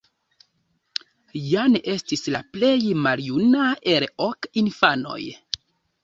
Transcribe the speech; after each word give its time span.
Jan 1.49 1.75
estis 1.91 2.23
la 2.35 2.41
plej 2.55 2.79
maljuna 3.07 3.67
el 3.93 4.07
ok 4.29 4.49
infanoj. 4.63 5.19